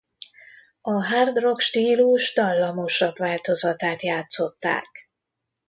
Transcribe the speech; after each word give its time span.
A 0.81 0.91
hard-rock 1.05 1.59
stílus 1.61 2.33
dallamosabb 2.33 3.17
változatát 3.17 4.01
játszották. 4.01 4.87